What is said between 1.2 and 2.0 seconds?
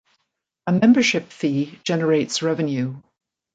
fee